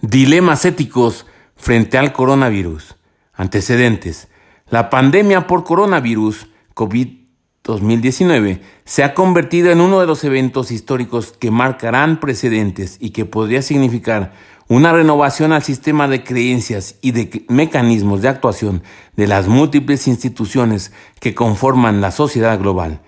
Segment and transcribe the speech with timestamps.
[0.00, 2.94] Dilemas éticos frente al coronavirus.
[3.34, 4.28] Antecedentes.
[4.70, 11.50] La pandemia por coronavirus COVID-2019 se ha convertido en uno de los eventos históricos que
[11.50, 14.34] marcarán precedentes y que podría significar
[14.68, 18.84] una renovación al sistema de creencias y de mecanismos de actuación
[19.16, 23.00] de las múltiples instituciones que conforman la sociedad global.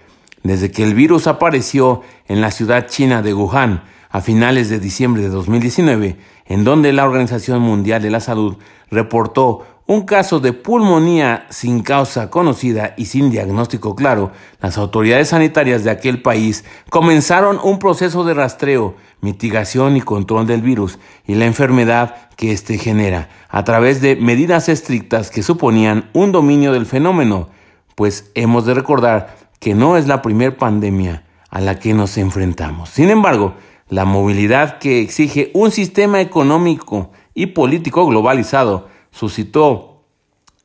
[0.42, 5.22] Desde que el virus apareció en la ciudad china de Wuhan a finales de diciembre
[5.22, 6.16] de 2019,
[6.50, 8.56] en donde la Organización Mundial de la Salud
[8.90, 15.84] reportó un caso de pulmonía sin causa conocida y sin diagnóstico claro, las autoridades sanitarias
[15.84, 21.46] de aquel país comenzaron un proceso de rastreo, mitigación y control del virus y la
[21.46, 27.48] enfermedad que éste genera, a través de medidas estrictas que suponían un dominio del fenómeno,
[27.94, 32.90] pues hemos de recordar que no es la primer pandemia a la que nos enfrentamos.
[32.90, 33.54] Sin embargo,
[33.90, 40.04] la movilidad que exige un sistema económico y político globalizado suscitó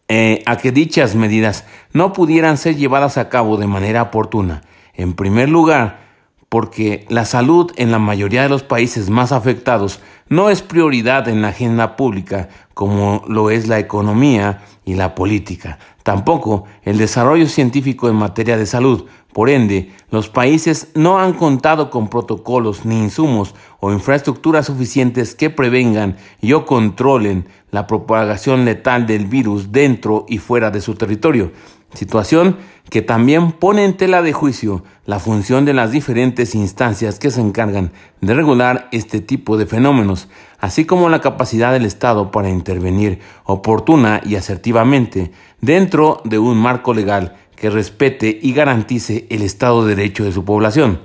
[0.08, 4.62] eh, a que dichas medidas no pudieran ser llevadas a cabo de manera oportuna.
[4.94, 6.06] En primer lugar,
[6.48, 11.42] porque la salud en la mayoría de los países más afectados no es prioridad en
[11.42, 15.80] la agenda pública como lo es la economía y la política.
[16.04, 21.90] Tampoco el desarrollo científico en materia de salud, por ende, los países no han contado
[21.90, 29.06] con protocolos ni insumos o infraestructuras suficientes que prevengan y o controlen la propagación letal
[29.06, 31.52] del virus dentro y fuera de su territorio,
[31.94, 32.56] situación
[32.90, 37.42] que también pone en tela de juicio la función de las diferentes instancias que se
[37.42, 37.92] encargan
[38.22, 44.22] de regular este tipo de fenómenos, así como la capacidad del Estado para intervenir oportuna
[44.24, 50.24] y asertivamente dentro de un marco legal que respete y garantice el Estado de Derecho
[50.24, 51.00] de su población.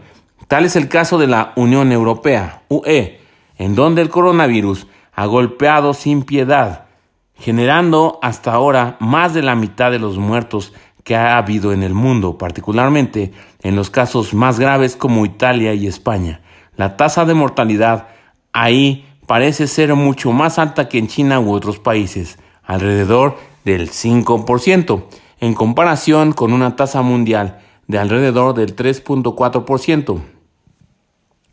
[0.48, 3.20] Tal es el caso de la Unión Europea, UE,
[3.56, 6.86] en donde el coronavirus ha golpeado sin piedad,
[7.34, 10.72] generando hasta ahora más de la mitad de los muertos
[11.04, 13.32] que ha habido en el mundo, particularmente
[13.62, 16.41] en los casos más graves como Italia y España.
[16.76, 18.08] La tasa de mortalidad
[18.52, 25.04] ahí parece ser mucho más alta que en China u otros países, alrededor del 5%
[25.40, 30.20] en comparación con una tasa mundial de alrededor del 3.4%.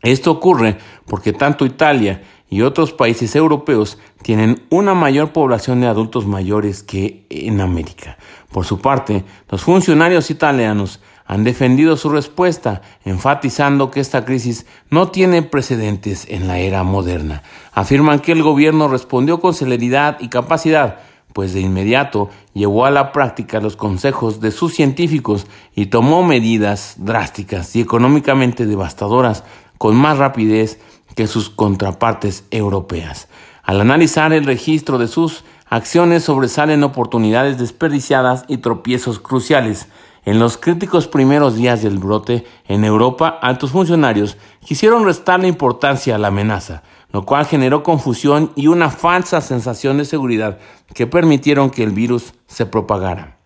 [0.02, 6.26] Esto ocurre porque tanto Italia y otros países europeos tienen una mayor población de adultos
[6.26, 8.16] mayores que en América.
[8.52, 15.08] Por su parte, los funcionarios italianos han defendido su respuesta, enfatizando que esta crisis no
[15.08, 17.42] tiene precedentes en la era moderna.
[17.72, 21.00] Afirman que el gobierno respondió con celeridad y capacidad,
[21.38, 26.96] pues de inmediato llevó a la práctica los consejos de sus científicos y tomó medidas
[26.96, 29.44] drásticas y económicamente devastadoras
[29.78, 30.80] con más rapidez
[31.14, 33.28] que sus contrapartes europeas.
[33.62, 39.86] Al analizar el registro de sus acciones sobresalen oportunidades desperdiciadas y tropiezos cruciales.
[40.24, 46.16] En los críticos primeros días del brote en Europa, altos funcionarios quisieron restar la importancia
[46.16, 50.58] a la amenaza, lo cual generó confusión y una falsa sensación de seguridad
[50.94, 53.38] que permitieron que el virus se propagara.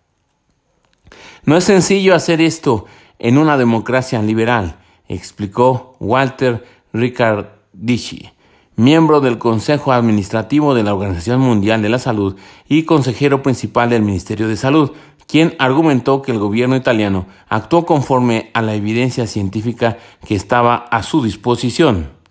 [1.45, 2.85] No es sencillo hacer esto
[3.19, 8.29] en una democracia liberal, explicó Walter Riccardici,
[8.75, 12.35] miembro del Consejo Administrativo de la Organización Mundial de la Salud
[12.67, 14.91] y consejero principal del Ministerio de Salud,
[15.27, 21.03] quien argumentó que el gobierno italiano actuó conforme a la evidencia científica que estaba a
[21.03, 22.22] su disposición.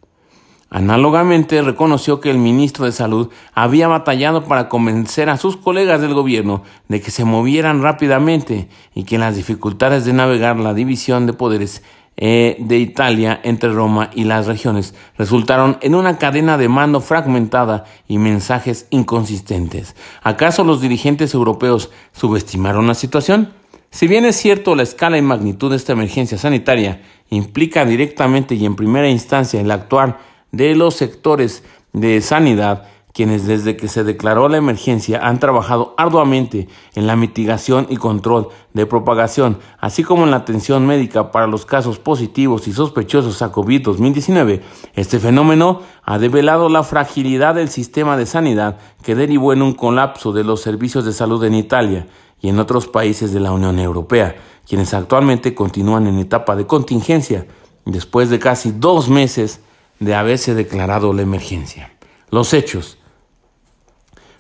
[0.75, 6.15] Análogamente, reconoció que el ministro de Salud había batallado para convencer a sus colegas del
[6.15, 11.35] gobierno de que se movieran rápidamente y que las dificultades de navegar la división de
[11.35, 11.83] poderes
[12.17, 17.85] eh, de Italia entre Roma y las regiones resultaron en una cadena de mando fragmentada
[18.09, 19.95] y mensajes inconsistentes.
[20.23, 23.53] ¿Acaso los dirigentes europeos subestimaron la situación?
[23.91, 28.65] Si bien es cierto la escala y magnitud de esta emergencia sanitaria implica directamente y
[28.65, 34.49] en primera instancia el actuar de los sectores de sanidad, quienes desde que se declaró
[34.49, 40.31] la emergencia han trabajado arduamente en la mitigación y control de propagación, así como en
[40.31, 44.63] la atención médica para los casos positivos y sospechosos a COVID-2019,
[44.95, 50.33] este fenómeno ha develado la fragilidad del sistema de sanidad que derivó en un colapso
[50.33, 52.07] de los servicios de salud en Italia
[52.41, 54.37] y en otros países de la Unión Europea,
[54.67, 57.47] quienes actualmente continúan en etapa de contingencia.
[57.85, 59.61] Después de casi dos meses
[60.05, 61.93] de haberse declarado la emergencia.
[62.31, 62.99] Los hechos.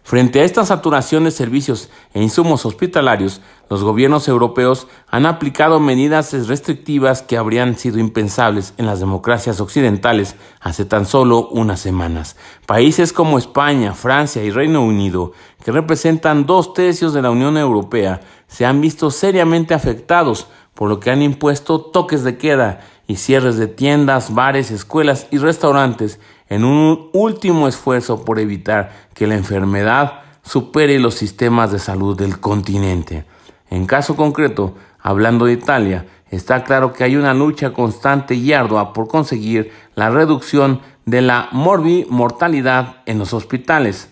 [0.05, 6.32] Frente a esta saturación de servicios e insumos hospitalarios, los gobiernos europeos han aplicado medidas
[6.49, 12.37] restrictivas que habrían sido impensables en las democracias occidentales hace tan solo unas semanas.
[12.67, 15.32] Países como España, Francia y Reino Unido,
[15.64, 21.00] que representan dos tercios de la Unión Europea, se han visto seriamente afectados, por lo
[21.00, 26.64] que han impuesto toques de queda y cierres de tiendas, bares, escuelas y restaurantes en
[26.64, 33.24] un último esfuerzo por evitar que la enfermedad supere los sistemas de salud del continente.
[33.70, 38.92] En caso concreto, hablando de Italia, está claro que hay una lucha constante y ardua
[38.92, 44.10] por conseguir la reducción de la mortalidad en los hospitales.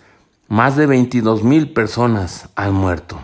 [0.49, 3.19] Más de 22 mil personas han muerto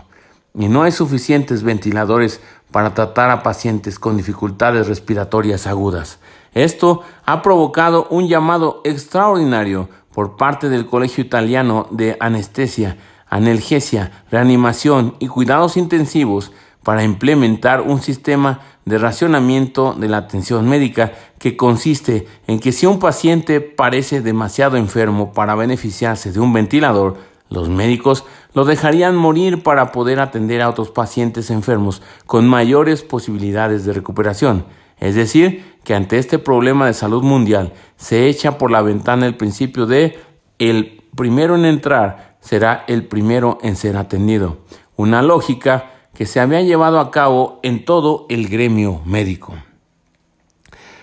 [0.57, 2.41] y no hay suficientes ventiladores
[2.77, 6.19] para tratar a pacientes con dificultades respiratorias agudas.
[6.53, 12.97] Esto ha provocado un llamado extraordinario por parte del Colegio Italiano de Anestesia,
[13.31, 16.51] Analgesia, Reanimación y Cuidados Intensivos
[16.83, 22.85] para implementar un sistema de racionamiento de la atención médica que consiste en que si
[22.85, 27.17] un paciente parece demasiado enfermo para beneficiarse de un ventilador,
[27.49, 33.85] los médicos lo dejarían morir para poder atender a otros pacientes enfermos con mayores posibilidades
[33.85, 34.65] de recuperación.
[34.99, 39.35] Es decir, que ante este problema de salud mundial se echa por la ventana el
[39.35, 40.19] principio de
[40.59, 44.57] el primero en entrar será el primero en ser atendido,
[44.95, 49.53] una lógica que se había llevado a cabo en todo el gremio médico.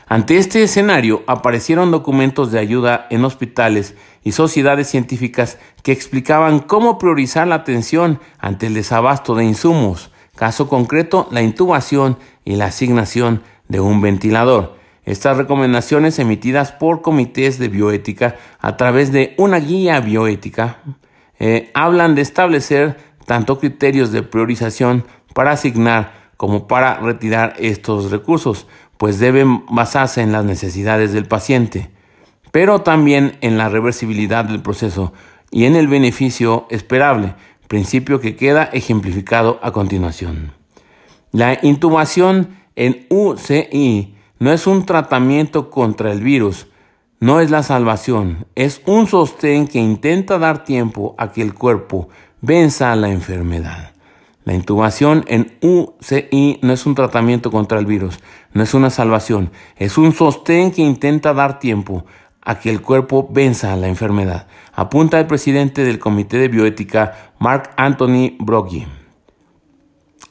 [0.06, 3.94] Ante este escenario aparecieron documentos de ayuda en hospitales
[4.24, 10.68] y sociedades científicas que explicaban cómo priorizar la atención ante el desabasto de insumos, caso
[10.68, 14.76] concreto la intubación y la asignación de un ventilador.
[15.04, 20.78] Estas recomendaciones emitidas por comités de bioética a través de una guía bioética
[21.38, 25.04] eh, hablan de establecer tanto criterios de priorización
[25.34, 28.66] para asignar como para retirar estos recursos,
[28.96, 31.90] pues deben basarse en las necesidades del paciente,
[32.54, 35.12] pero también en la reversibilidad del proceso
[35.50, 37.34] y en el beneficio esperable,
[37.66, 40.52] principio que queda ejemplificado a continuación.
[41.32, 46.68] La intubación en UCI no es un tratamiento contra el virus,
[47.18, 52.08] no es la salvación, es un sostén que intenta dar tiempo a que el cuerpo
[52.40, 53.94] venza la enfermedad.
[54.44, 58.20] La intubación en UCI no es un tratamiento contra el virus,
[58.52, 62.04] no es una salvación, es un sostén que intenta dar tiempo
[62.44, 67.70] a que el cuerpo venza la enfermedad, apunta el presidente del Comité de Bioética, Mark
[67.76, 68.86] Anthony Broggie.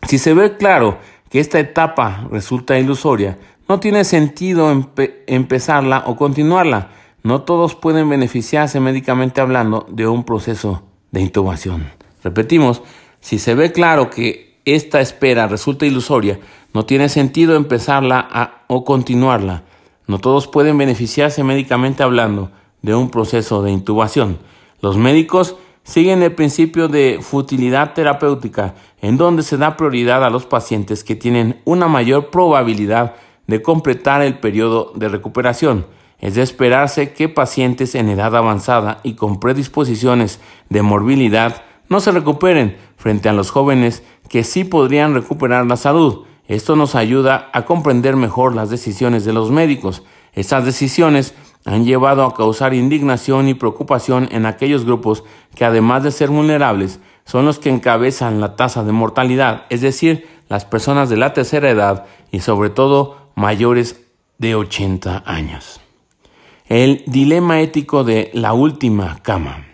[0.08, 1.00] Si se ve claro
[1.30, 3.38] que esta etapa resulta ilusoria,
[3.68, 4.86] no tiene sentido
[5.28, 6.90] empezarla o continuarla.
[7.24, 11.90] No todos pueden beneficiarse médicamente hablando de un proceso de intubación.
[12.24, 12.82] Repetimos,
[13.22, 16.40] si se ve claro que esta espera resulta ilusoria,
[16.74, 19.64] no tiene sentido empezarla o continuarla.
[20.08, 22.52] No todos pueden beneficiarse médicamente hablando
[22.82, 24.38] de un proceso de intubación.
[24.82, 30.46] Los médicos siguen el principio de futilidad terapéutica, en donde se da prioridad a los
[30.46, 33.16] pacientes que tienen una mayor probabilidad
[33.48, 35.86] de completar el periodo de recuperación.
[36.20, 40.40] Es de esperarse que pacientes en edad avanzada y con predisposiciones
[40.70, 46.26] de morbilidad no se recuperen frente a los jóvenes que sí podrían recuperar la salud.
[46.48, 50.04] Esto nos ayuda a comprender mejor las decisiones de los médicos.
[50.34, 51.34] Estas decisiones
[51.66, 55.24] han llevado a causar indignación y preocupación en aquellos grupos
[55.56, 60.28] que además de ser vulnerables, son los que encabezan la tasa de mortalidad, es decir,
[60.50, 64.02] las personas de la tercera edad y sobre todo mayores
[64.38, 65.80] de 80 años.
[66.68, 69.66] El dilema ético de la última cama.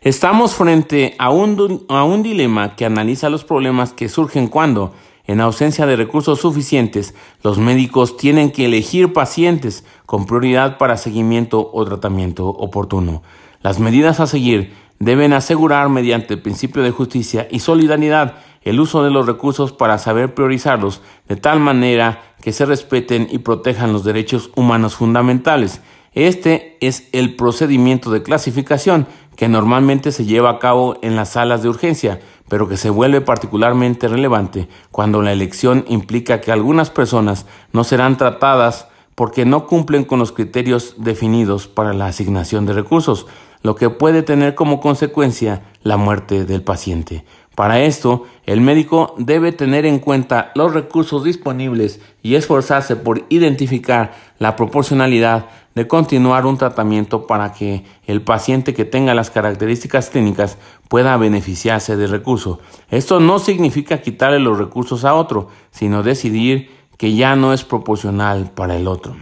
[0.00, 4.92] Estamos frente a un, a un dilema que analiza los problemas que surgen cuando,
[5.26, 11.70] en ausencia de recursos suficientes, los médicos tienen que elegir pacientes con prioridad para seguimiento
[11.72, 13.22] o tratamiento oportuno.
[13.60, 19.02] Las medidas a seguir deben asegurar mediante el principio de justicia y solidaridad el uso
[19.02, 24.04] de los recursos para saber priorizarlos de tal manera que se respeten y protejan los
[24.04, 25.80] derechos humanos fundamentales.
[26.14, 31.62] Este es el procedimiento de clasificación que normalmente se lleva a cabo en las salas
[31.62, 32.20] de urgencia,
[32.52, 38.18] pero que se vuelve particularmente relevante cuando la elección implica que algunas personas no serán
[38.18, 43.26] tratadas porque no cumplen con los criterios definidos para la asignación de recursos,
[43.62, 47.24] lo que puede tener como consecuencia la muerte del paciente.
[47.54, 54.12] Para esto, el médico debe tener en cuenta los recursos disponibles y esforzarse por identificar
[54.38, 60.58] la proporcionalidad de continuar un tratamiento para que el paciente que tenga las características clínicas
[60.88, 62.60] pueda beneficiarse del recurso.
[62.90, 68.50] Esto no significa quitarle los recursos a otro, sino decidir que ya no es proporcional
[68.54, 69.16] para el otro.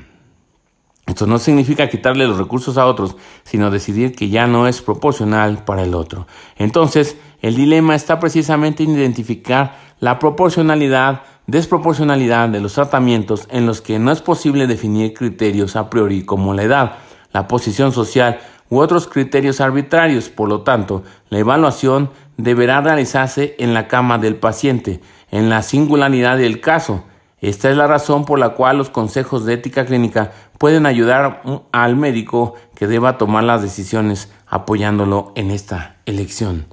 [1.11, 5.65] Esto no significa quitarle los recursos a otros, sino decidir que ya no es proporcional
[5.65, 6.29] para el otro.
[6.57, 13.81] Entonces, el dilema está precisamente en identificar la proporcionalidad, desproporcionalidad de los tratamientos en los
[13.81, 16.93] que no es posible definir criterios a priori como la edad,
[17.33, 20.29] la posición social u otros criterios arbitrarios.
[20.29, 26.39] Por lo tanto, la evaluación deberá realizarse en la cama del paciente, en la singularidad
[26.39, 27.05] del caso,
[27.41, 31.43] esta es la razón por la cual los consejos de ética clínica pueden ayudar
[31.73, 36.67] al médico que deba tomar las decisiones apoyándolo en esta elección.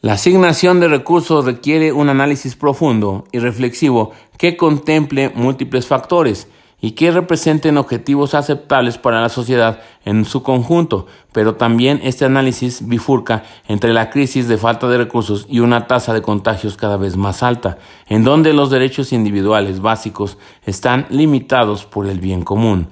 [0.00, 6.46] La asignación de recursos requiere un análisis profundo y reflexivo que contemple múltiples factores
[6.80, 12.86] y que representen objetivos aceptables para la sociedad en su conjunto, pero también este análisis
[12.86, 17.16] bifurca entre la crisis de falta de recursos y una tasa de contagios cada vez
[17.16, 22.86] más alta, en donde los derechos individuales básicos están limitados por el bien común.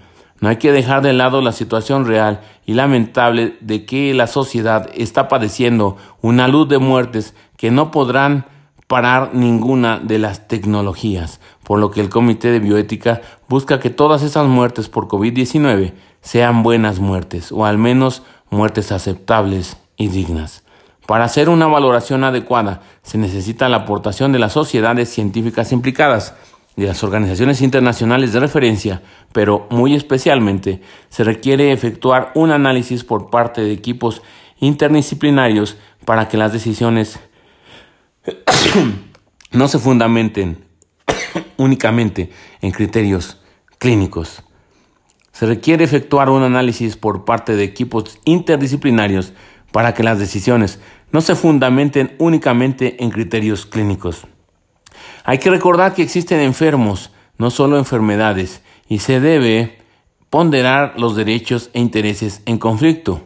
[0.47, 4.89] No hay que dejar de lado la situación real y lamentable de que la sociedad
[4.95, 8.47] está padeciendo una luz de muertes que no podrán
[8.87, 14.23] parar ninguna de las tecnologías, por lo que el Comité de Bioética busca que todas
[14.23, 20.63] esas muertes por COVID-19 sean buenas muertes, o al menos muertes aceptables y dignas.
[21.09, 26.37] Para hacer una valoración adecuada se necesita la aportación de las sociedades científicas implicadas,
[26.77, 29.03] de las organizaciones internacionales de referencia,
[29.33, 34.23] pero muy especialmente se requiere efectuar un análisis por parte de equipos
[34.61, 37.19] interdisciplinarios para que las decisiones
[39.53, 40.65] no se fundamenten
[41.57, 42.31] únicamente
[42.61, 43.43] en criterios
[43.79, 44.43] clínicos.
[45.33, 49.33] Se requiere efectuar un análisis por parte de equipos interdisciplinarios
[49.73, 50.81] para que las decisiones
[51.13, 54.27] no se fundamenten únicamente en criterios clínicos.
[55.25, 59.79] Hay que recordar que existen enfermos, no solo enfermedades, y se debe
[60.31, 63.23] ponderar los derechos e intereses en conflicto.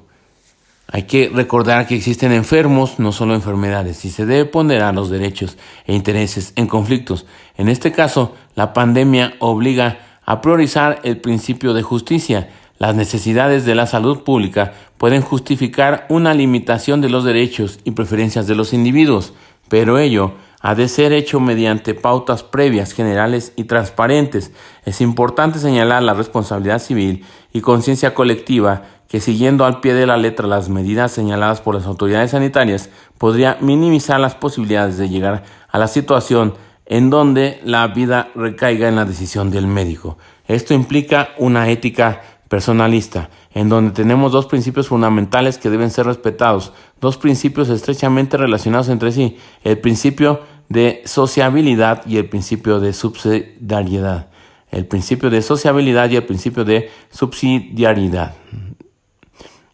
[0.92, 5.56] Hay que recordar que existen enfermos, no solo enfermedades, y se debe ponderar los derechos
[5.86, 7.26] e intereses en conflictos.
[7.56, 12.50] En este caso, la pandemia obliga a priorizar el principio de justicia.
[12.78, 18.46] Las necesidades de la salud pública pueden justificar una limitación de los derechos y preferencias
[18.48, 19.32] de los individuos,
[19.68, 24.52] pero ello ha de ser hecho mediante pautas previas, generales y transparentes.
[24.84, 30.16] Es importante señalar la responsabilidad civil y conciencia colectiva que siguiendo al pie de la
[30.16, 35.78] letra las medidas señaladas por las autoridades sanitarias podría minimizar las posibilidades de llegar a
[35.78, 36.54] la situación
[36.86, 40.18] en donde la vida recaiga en la decisión del médico.
[40.46, 46.72] Esto implica una ética personalista, en donde tenemos dos principios fundamentales que deben ser respetados,
[47.00, 50.40] dos principios estrechamente relacionados entre sí, el principio
[50.70, 54.28] de sociabilidad y el principio de subsidiariedad.
[54.70, 58.34] El principio de sociabilidad y el principio de subsidiariedad.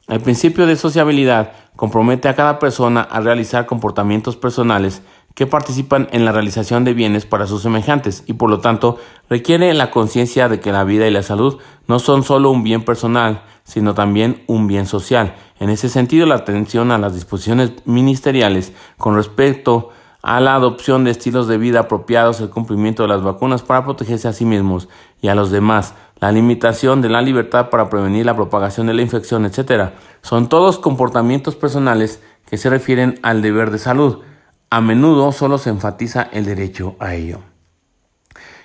[0.08, 5.02] El principio de sociabilidad compromete a cada persona a realizar comportamientos personales
[5.34, 8.96] que participan en la realización de bienes para sus semejantes y por lo tanto
[9.28, 12.86] requiere la conciencia de que la vida y la salud no son solo un bien
[12.86, 15.34] personal, sino también un bien social.
[15.60, 19.90] En ese sentido, la atención a las disposiciones ministeriales con respecto
[20.26, 24.26] a la adopción de estilos de vida apropiados, el cumplimiento de las vacunas para protegerse
[24.26, 24.88] a sí mismos
[25.20, 29.02] y a los demás, la limitación de la libertad para prevenir la propagación de la
[29.02, 29.90] infección, etc.
[30.22, 34.22] Son todos comportamientos personales que se refieren al deber de salud.
[34.68, 37.38] A menudo solo se enfatiza el derecho a ello.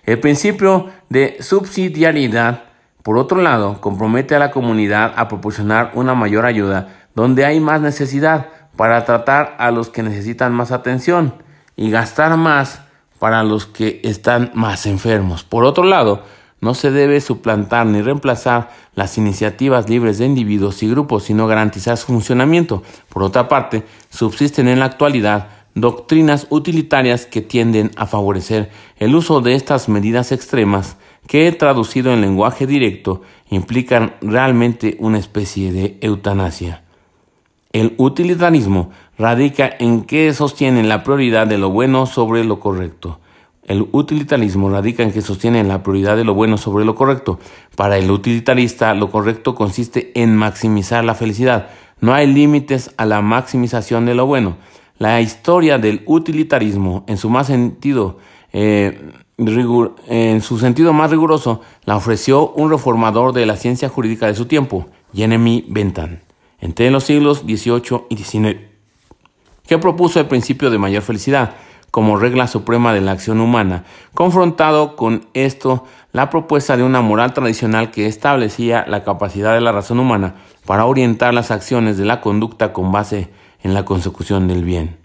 [0.03, 2.63] El principio de subsidiariedad,
[3.03, 7.81] por otro lado, compromete a la comunidad a proporcionar una mayor ayuda donde hay más
[7.81, 11.35] necesidad para tratar a los que necesitan más atención
[11.75, 12.81] y gastar más
[13.19, 15.43] para los que están más enfermos.
[15.43, 16.23] Por otro lado,
[16.61, 21.97] no se debe suplantar ni reemplazar las iniciativas libres de individuos y grupos, sino garantizar
[21.97, 22.83] su funcionamiento.
[23.09, 29.41] Por otra parte, subsisten en la actualidad doctrinas utilitarias que tienden a favorecer el uso
[29.41, 30.97] de estas medidas extremas
[31.27, 36.83] que, traducido en lenguaje directo, implican realmente una especie de eutanasia.
[37.71, 43.19] El utilitarismo radica en que sostienen la prioridad de lo bueno sobre lo correcto.
[43.63, 47.39] El utilitarismo radica en que sostienen la prioridad de lo bueno sobre lo correcto.
[47.75, 51.69] Para el utilitarista, lo correcto consiste en maximizar la felicidad.
[51.99, 54.57] No hay límites a la maximización de lo bueno.
[54.97, 58.17] La historia del utilitarismo, en su más sentido,
[58.53, 58.99] eh,
[59.37, 64.47] en su sentido más riguroso, la ofreció un reformador de la ciencia jurídica de su
[64.47, 66.19] tiempo, Jeremy Bentham,
[66.59, 68.70] entre los siglos XVIII y XIX,
[69.67, 71.53] que propuso el principio de mayor felicidad
[71.91, 77.33] como regla suprema de la acción humana, confrontado con esto la propuesta de una moral
[77.33, 82.21] tradicional que establecía la capacidad de la razón humana para orientar las acciones de la
[82.21, 83.29] conducta con base
[83.61, 85.00] en la consecución del bien.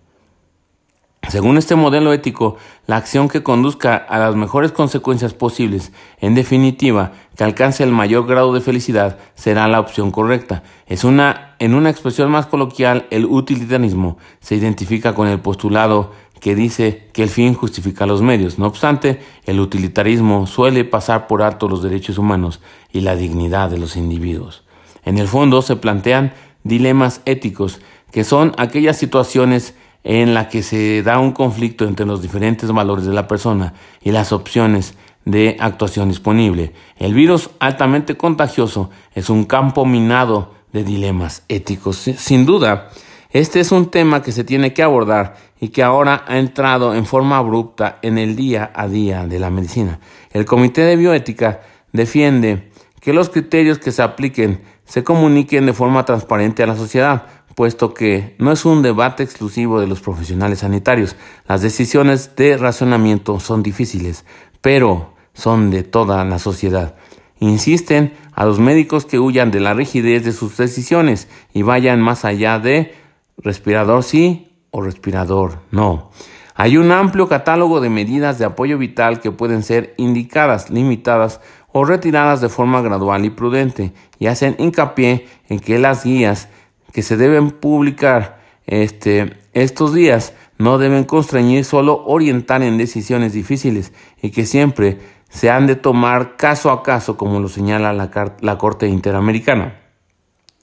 [1.28, 2.56] Según este modelo ético,
[2.87, 8.26] la acción que conduzca a las mejores consecuencias posibles, en definitiva, que alcance el mayor
[8.26, 10.62] grado de felicidad, será la opción correcta.
[10.87, 16.54] Es una, en una expresión más coloquial, el utilitarismo se identifica con el postulado que
[16.54, 18.59] dice que el fin justifica los medios.
[18.59, 22.61] No obstante, el utilitarismo suele pasar por alto los derechos humanos
[22.92, 24.62] y la dignidad de los individuos.
[25.04, 27.80] En el fondo se plantean dilemas éticos,
[28.12, 29.75] que son aquellas situaciones
[30.05, 34.12] en la que se da un conflicto entre los diferentes valores de la persona y
[34.12, 36.73] las opciones de actuación disponible.
[36.99, 41.97] El virus altamente contagioso es un campo minado de dilemas éticos.
[41.97, 42.91] Sin duda,
[43.31, 47.07] este es un tema que se tiene que abordar y que ahora ha entrado en
[47.07, 49.99] forma abrupta en el día a día de la medicina.
[50.31, 51.61] El Comité de Bioética
[51.93, 57.26] defiende que los criterios que se apliquen se comuniquen de forma transparente a la sociedad,
[57.56, 61.16] puesto que no es un debate exclusivo de los profesionales sanitarios.
[61.48, 64.26] Las decisiones de razonamiento son difíciles,
[64.60, 66.96] pero son de toda la sociedad.
[67.40, 72.26] Insisten a los médicos que huyan de la rigidez de sus decisiones y vayan más
[72.26, 72.94] allá de
[73.38, 76.10] respirador sí o respirador no.
[76.54, 81.40] Hay un amplio catálogo de medidas de apoyo vital que pueden ser indicadas, limitadas
[81.72, 86.48] o retiradas de forma gradual y prudente y hacen hincapié en que las guías
[86.97, 93.93] que se deben publicar este, estos días no deben constreñir solo orientar en decisiones difíciles
[94.23, 94.97] y que siempre
[95.29, 99.75] se han de tomar caso a caso como lo señala la, la Corte Interamericana.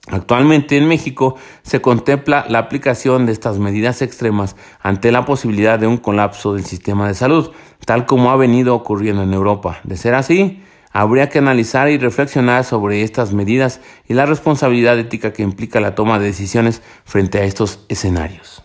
[0.08, 5.86] Actualmente en México se contempla la aplicación de estas medidas extremas ante la posibilidad de
[5.86, 7.52] un colapso del sistema de salud,
[7.86, 9.82] tal como ha venido ocurriendo en Europa.
[9.84, 15.33] De ser así, habría que analizar y reflexionar sobre estas medidas y la responsabilidad ética
[15.33, 18.63] que implica la toma de decisiones frente a estos escenarios.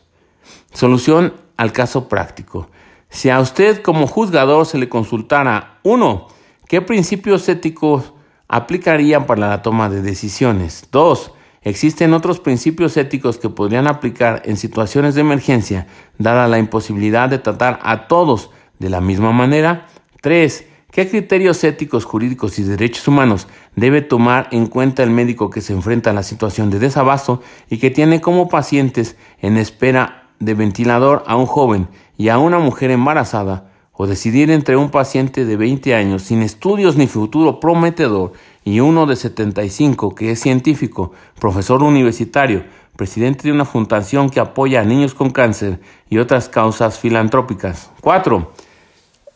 [0.73, 2.71] Solución al caso práctico.
[3.09, 6.29] Si a usted como juzgador se le consultara, uno,
[6.69, 8.13] ¿qué principios éticos
[8.47, 10.87] aplicarían para la toma de decisiones?
[10.93, 15.87] Dos, ¿existen otros principios éticos que podrían aplicar en situaciones de emergencia,
[16.19, 19.87] dada la imposibilidad de tratar a todos de la misma manera?
[20.21, 20.67] Tres,
[20.99, 25.73] ¿Qué criterios éticos, jurídicos y derechos humanos debe tomar en cuenta el médico que se
[25.73, 31.23] enfrenta a la situación de desabasto y que tiene como pacientes en espera de ventilador
[31.29, 35.95] a un joven y a una mujer embarazada, o decidir entre un paciente de 20
[35.95, 38.33] años sin estudios ni futuro prometedor
[38.65, 42.65] y uno de 75 que es científico, profesor universitario,
[42.97, 45.79] presidente de una fundación que apoya a niños con cáncer
[46.11, 47.93] y otras causas filantrópicas?
[48.01, 48.53] 4.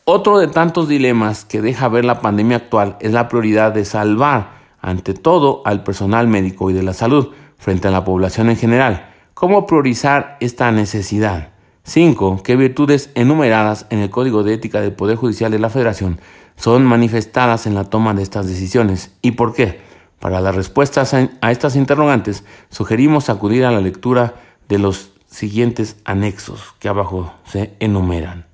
[0.05, 4.51] Otro de tantos dilemas que deja ver la pandemia actual es la prioridad de salvar,
[4.81, 9.12] ante todo, al personal médico y de la salud frente a la población en general.
[9.33, 11.51] ¿Cómo priorizar esta necesidad?
[11.85, 12.43] 5.
[12.43, 16.19] ¿Qué virtudes enumeradas en el Código de Ética del Poder Judicial de la Federación
[16.57, 19.15] son manifestadas en la toma de estas decisiones?
[19.23, 19.83] ¿Y por qué?
[20.19, 24.35] Para las respuestas a estas interrogantes, sugerimos acudir a la lectura
[24.69, 28.52] de los siguientes anexos que abajo se enumeran.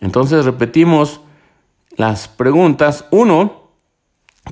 [0.00, 1.20] Entonces repetimos
[1.96, 3.04] las preguntas.
[3.10, 3.70] Uno,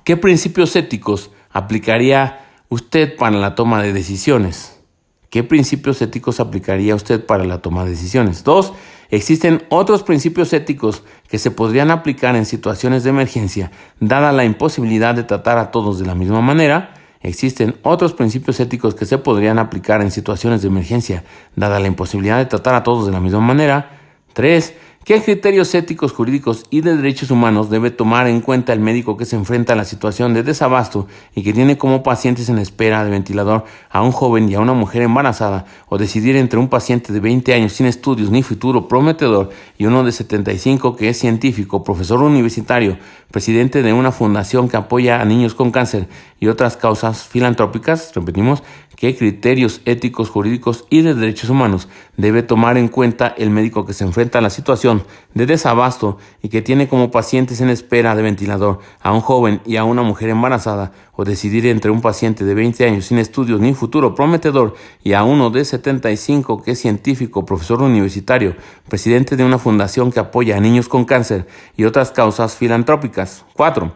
[0.04, 4.78] ¿qué principios éticos aplicaría usted para la toma de decisiones?
[5.30, 8.44] ¿Qué principios éticos aplicaría usted para la toma de decisiones?
[8.44, 8.72] Dos,
[9.10, 15.14] existen otros principios éticos que se podrían aplicar en situaciones de emergencia, dada la imposibilidad
[15.14, 16.94] de tratar a todos de la misma manera.
[17.20, 21.24] Existen otros principios éticos que se podrían aplicar en situaciones de emergencia,
[21.56, 23.98] dada la imposibilidad de tratar a todos de la misma manera.
[24.32, 24.74] Tres,
[25.08, 29.24] ¿Qué criterios éticos, jurídicos y de derechos humanos debe tomar en cuenta el médico que
[29.24, 33.10] se enfrenta a la situación de desabasto y que tiene como pacientes en espera de
[33.10, 37.20] ventilador a un joven y a una mujer embarazada o decidir entre un paciente de
[37.20, 42.20] 20 años sin estudios ni futuro prometedor y uno de 75 que es científico, profesor
[42.20, 42.98] universitario,
[43.30, 46.06] presidente de una fundación que apoya a niños con cáncer
[46.38, 48.12] y otras causas filantrópicas?
[48.14, 48.62] Repetimos,
[48.98, 53.92] qué criterios éticos, jurídicos y de derechos humanos debe tomar en cuenta el médico que
[53.92, 58.22] se enfrenta a la situación de desabasto y que tiene como pacientes en espera de
[58.22, 62.54] ventilador a un joven y a una mujer embarazada, o decidir entre un paciente de
[62.54, 67.46] 20 años sin estudios ni futuro prometedor y a uno de 75 que es científico,
[67.46, 68.56] profesor universitario,
[68.88, 73.44] presidente de una fundación que apoya a niños con cáncer y otras causas filantrópicas.
[73.54, 73.92] 4.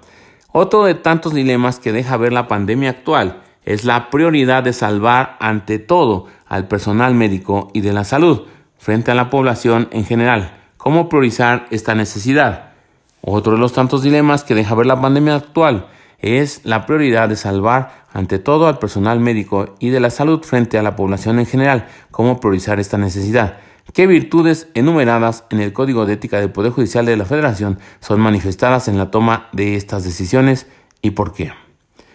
[0.52, 5.36] Otro de tantos dilemas que deja ver la pandemia actual es la prioridad de salvar
[5.40, 8.42] ante todo al personal médico y de la salud
[8.78, 10.58] frente a la población en general.
[10.76, 12.72] ¿Cómo priorizar esta necesidad?
[13.20, 15.86] Otro de los tantos dilemas que deja ver la pandemia actual
[16.18, 20.78] es la prioridad de salvar ante todo al personal médico y de la salud frente
[20.78, 21.86] a la población en general.
[22.10, 23.58] ¿Cómo priorizar esta necesidad?
[23.92, 28.20] ¿Qué virtudes enumeradas en el Código de Ética del Poder Judicial de la Federación son
[28.20, 30.66] manifestadas en la toma de estas decisiones
[31.02, 31.52] y por qué?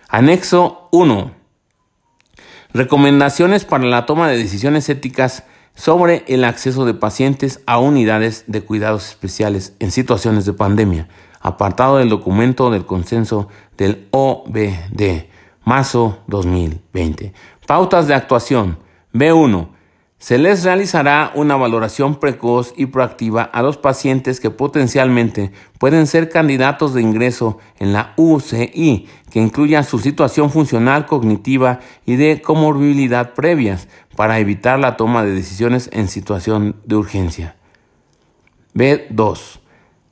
[0.10, 1.37] Anexo 1.
[2.78, 8.62] Recomendaciones para la toma de decisiones éticas sobre el acceso de pacientes a unidades de
[8.62, 11.08] cuidados especiales en situaciones de pandemia,
[11.42, 15.26] apartado del documento del consenso del OBD,
[15.66, 17.34] marzo 2020.
[17.66, 18.78] Pautas de actuación.
[19.12, 19.70] B1.
[20.19, 26.30] Se les realizará una valoración precoz y proactiva a los pacientes que potencialmente pueden ser
[26.30, 33.36] candidatos de ingreso en la UCI, que incluya su situación funcional, cognitiva y de comorbilidad
[33.36, 37.56] previas, para evitar la toma de decisiones en situación de urgencia.
[38.73, 39.60] B2.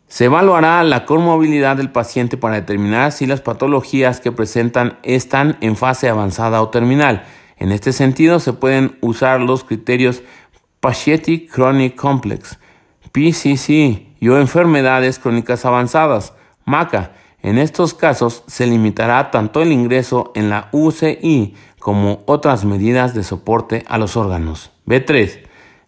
[0.07, 5.75] Se evaluará la comorbilidad del paciente para determinar si las patologías que presentan están en
[5.75, 7.23] fase avanzada o terminal
[7.57, 10.21] en este sentido, se pueden usar los criterios
[10.79, 12.59] Paciente Chronic Complex,
[13.11, 16.33] PCC y o enfermedades crónicas avanzadas,
[16.65, 17.13] MACA.
[17.41, 23.23] En estos casos se limitará tanto el ingreso en la UCI como otras medidas de
[23.23, 24.71] soporte a los órganos.
[24.87, 25.39] B3.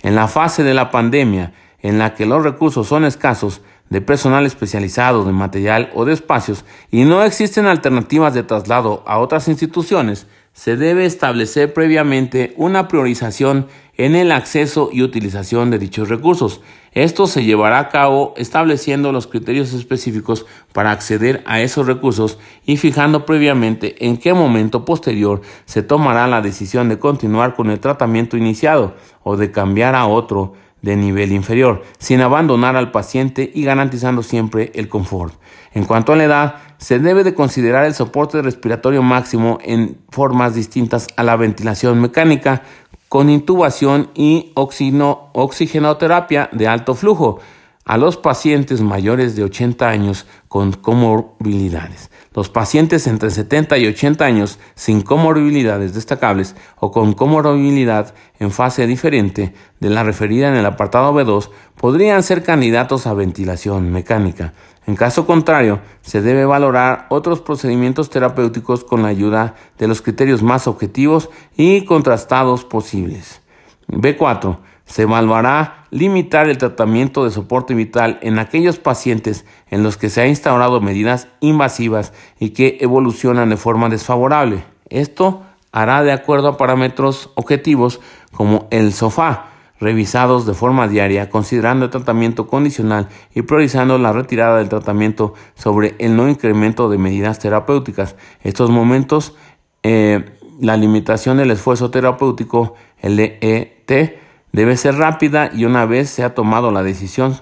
[0.01, 4.45] En la fase de la pandemia, en la que los recursos son escasos, de personal
[4.45, 10.27] especializado, de material o de espacios, y no existen alternativas de traslado a otras instituciones,
[10.57, 16.61] se debe establecer previamente una priorización en el acceso y utilización de dichos recursos.
[16.93, 22.77] Esto se llevará a cabo estableciendo los criterios específicos para acceder a esos recursos y
[22.77, 28.35] fijando previamente en qué momento posterior se tomará la decisión de continuar con el tratamiento
[28.35, 34.23] iniciado o de cambiar a otro de nivel inferior, sin abandonar al paciente y garantizando
[34.23, 35.35] siempre el confort.
[35.73, 40.55] En cuanto a la edad, se debe de considerar el soporte respiratorio máximo en formas
[40.55, 42.63] distintas a la ventilación mecánica,
[43.09, 47.39] con intubación y oxigenoterapia de alto flujo
[47.87, 52.11] a los pacientes mayores de 80 años con comorbilidades.
[52.33, 58.85] Los pacientes entre 70 y 80 años sin comorbilidades destacables o con comorbilidad en fase
[58.85, 64.53] diferente de la referida en el apartado B2 podrían ser candidatos a ventilación mecánica.
[64.87, 70.41] En caso contrario, se debe valorar otros procedimientos terapéuticos con la ayuda de los criterios
[70.41, 73.41] más objetivos y contrastados posibles.
[73.89, 80.09] B4 se evaluará limitar el tratamiento de soporte vital en aquellos pacientes en los que
[80.09, 84.63] se han instaurado medidas invasivas y que evolucionan de forma desfavorable.
[84.89, 87.99] Esto hará de acuerdo a parámetros objetivos
[88.31, 89.47] como el sofá,
[89.79, 95.95] revisados de forma diaria, considerando el tratamiento condicional y priorizando la retirada del tratamiento sobre
[95.99, 98.15] el no incremento de medidas terapéuticas.
[98.43, 99.35] Estos momentos,
[99.83, 100.25] eh,
[100.59, 104.19] la limitación del esfuerzo terapéutico, LET,
[104.51, 107.37] Debe ser rápida y una vez se ha tomado la decisión,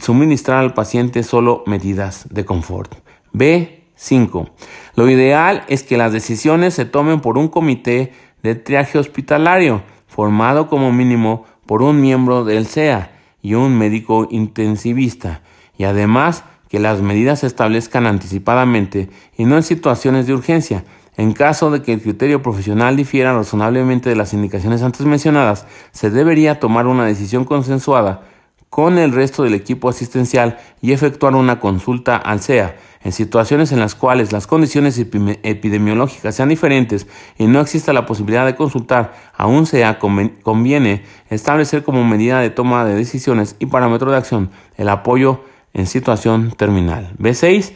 [0.00, 2.94] suministrar al paciente solo medidas de confort.
[3.32, 4.50] B5.
[4.94, 10.68] Lo ideal es que las decisiones se tomen por un comité de triaje hospitalario, formado
[10.68, 15.42] como mínimo por un miembro del CEA y un médico intensivista,
[15.76, 20.84] y además que las medidas se establezcan anticipadamente y no en situaciones de urgencia,
[21.16, 26.10] en caso de que el criterio profesional difiera razonablemente de las indicaciones antes mencionadas, se
[26.10, 28.22] debería tomar una decisión consensuada
[28.68, 32.74] con el resto del equipo asistencial y efectuar una consulta al SEA.
[33.04, 37.06] En situaciones en las cuales las condiciones epidemiológicas sean diferentes
[37.38, 42.50] y no exista la posibilidad de consultar a un SEA, conviene establecer como medida de
[42.50, 47.14] toma de decisiones y parámetro de acción el apoyo en situación terminal.
[47.18, 47.74] B6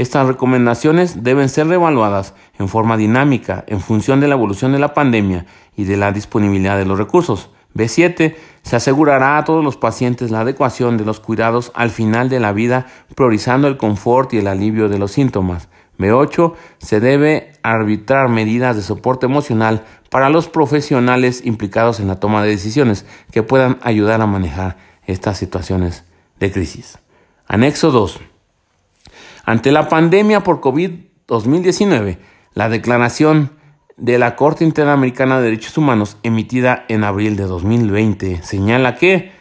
[0.00, 4.94] estas recomendaciones deben ser revaluadas en forma dinámica en función de la evolución de la
[4.94, 5.44] pandemia
[5.76, 7.50] y de la disponibilidad de los recursos.
[7.74, 8.34] B7.
[8.62, 12.52] Se asegurará a todos los pacientes la adecuación de los cuidados al final de la
[12.52, 15.68] vida, priorizando el confort y el alivio de los síntomas.
[15.98, 16.54] B8.
[16.78, 22.50] Se debe arbitrar medidas de soporte emocional para los profesionales implicados en la toma de
[22.50, 26.04] decisiones que puedan ayudar a manejar estas situaciones
[26.38, 26.98] de crisis.
[27.46, 28.20] Anexo 2.
[29.44, 32.18] Ante la pandemia por COVID-2019,
[32.54, 33.52] la declaración
[34.00, 39.32] de la Corte Interamericana de Derechos Humanos emitida en abril de 2020 señala que,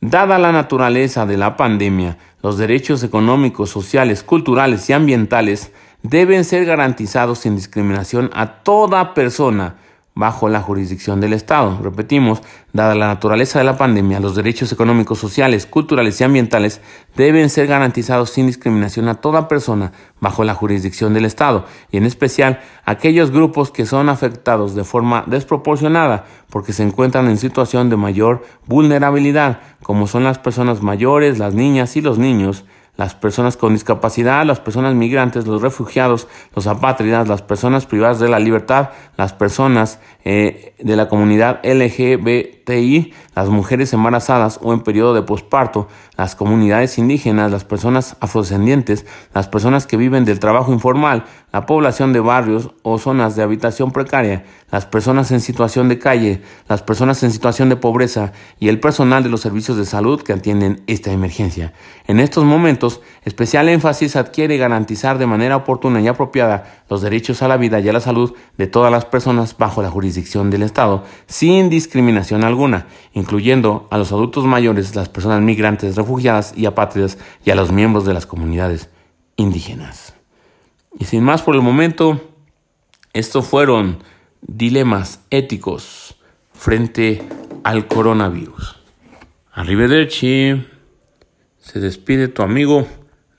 [0.00, 6.64] dada la naturaleza de la pandemia, los derechos económicos, sociales, culturales y ambientales deben ser
[6.64, 9.76] garantizados sin discriminación a toda persona
[10.18, 11.78] bajo la jurisdicción del Estado.
[11.80, 16.80] Repetimos, dada la naturaleza de la pandemia, los derechos económicos, sociales, culturales y ambientales
[17.14, 22.04] deben ser garantizados sin discriminación a toda persona bajo la jurisdicción del Estado, y en
[22.04, 27.96] especial aquellos grupos que son afectados de forma desproporcionada porque se encuentran en situación de
[27.96, 32.64] mayor vulnerabilidad, como son las personas mayores, las niñas y los niños,
[32.98, 38.28] las personas con discapacidad, las personas migrantes, los refugiados, los apátridas, las personas privadas de
[38.28, 41.60] la libertad, las personas eh, de la comunidad
[42.68, 49.06] LGBTI, las mujeres embarazadas o en periodo de posparto, las comunidades indígenas, las personas afrodescendientes,
[49.34, 53.90] las personas que viven del trabajo informal, la población de barrios o zonas de habitación
[53.90, 58.80] precaria, las personas en situación de calle, las personas en situación de pobreza y el
[58.80, 61.72] personal de los servicios de salud que atienden esta emergencia.
[62.06, 67.48] En estos momentos, especial énfasis adquiere garantizar de manera oportuna y apropiada los derechos a
[67.48, 71.04] la vida y a la salud de todas las personas bajo la jurisdicción del Estado,
[71.26, 72.44] sin discriminación
[73.12, 78.04] incluyendo a los adultos mayores, las personas migrantes, refugiadas y apátridas y a los miembros
[78.04, 78.90] de las comunidades
[79.36, 80.14] indígenas.
[80.98, 82.20] Y sin más por el momento,
[83.12, 83.98] estos fueron
[84.42, 86.16] dilemas éticos
[86.52, 87.22] frente
[87.64, 88.76] al coronavirus.
[89.52, 90.66] Arrivederci.
[91.58, 92.86] Se despide tu amigo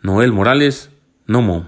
[0.01, 0.91] Noel Morales
[1.25, 1.67] Nomo.